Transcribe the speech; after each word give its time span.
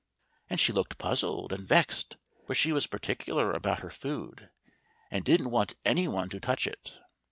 And 0.49 0.59
she 0.59 0.73
looked 0.73 0.97
puzzled 0.97 1.53
and 1.53 1.67
vexed, 1.67 2.17
for 2.47 2.55
she 2.55 2.71
was 2.71 2.87
particular 2.87 3.51
about 3.53 3.81
her 3.81 3.91
food, 3.91 4.49
and 5.11 5.23
didn't 5.23 5.51
want 5.51 5.75
any 5.85 6.07
one 6.07 6.29
to 6.29 6.39
touch 6.39 6.65
it. 6.65 6.97